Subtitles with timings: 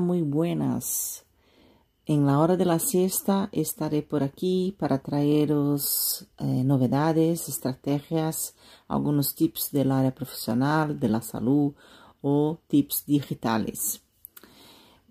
[0.00, 1.26] muy buenas.
[2.06, 8.54] En la hora de la siesta estaré por aquí para traeros eh, novedades, estrategias,
[8.88, 11.74] algunos tips del área profesional, de la salud
[12.22, 14.00] o tips digitales.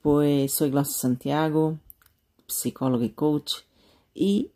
[0.02, 1.78] Pues soy Glaucia Santiago,
[2.48, 3.54] psicóloga y coach,
[4.12, 4.52] y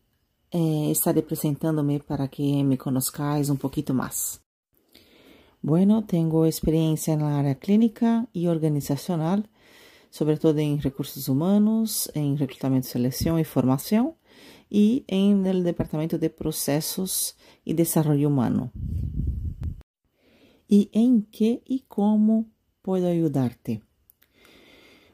[0.50, 4.42] eh, estaré presentándome para que me conozcáis un poquito más.
[5.62, 9.48] Bueno, tengo experiencia en la área clínica y organizacional
[10.16, 14.14] sobre todo en recursos humanos, en reclutamiento, selección y formación,
[14.70, 18.72] y en el departamento de procesos y desarrollo humano.
[20.70, 22.46] ¿Y en qué y cómo
[22.82, 23.84] puedo ayudarte?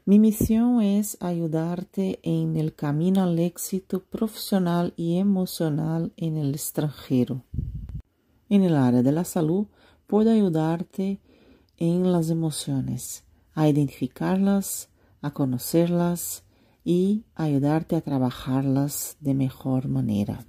[0.04, 7.42] Mi misión es ayudarte en el camino al éxito profesional y emocional en el extranjero.
[8.48, 9.66] En el área de la salud,
[10.06, 11.18] puedo ayudarte
[11.76, 14.90] en las emociones, a identificarlas,
[15.22, 16.44] a conocerlas
[16.84, 20.44] y ayudarte a trabajarlas de mejor manera.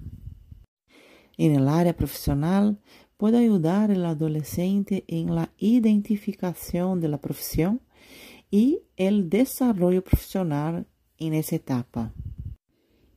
[1.38, 2.80] En el área profesional,
[3.18, 7.82] puedo ayudar al adolescente en la identificación de la profesión
[8.52, 10.88] y el desarrollo profesional
[11.18, 12.14] en esa etapa.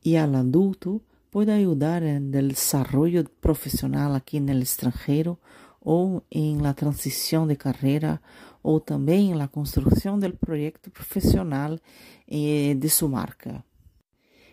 [0.01, 5.39] Y al adulto, puedo ayudar en el desarrollo profesional aquí en el extranjero
[5.87, 8.19] ou em la transición de carrera
[8.61, 11.81] ou também en la construcción del proyecto profesional
[12.27, 13.63] eh, de su marca.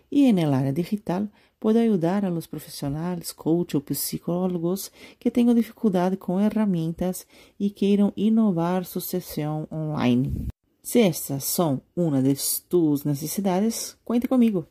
[0.09, 5.57] Y en el área digital puede ayudar a los profesionales, coaches ou psicólogos que tengan
[5.57, 7.27] dificultad con herramientas
[7.59, 10.51] y queiram inovar su sesión online.
[10.85, 12.37] Se estas são una de
[12.69, 14.69] tus necesidades, cuente comigo.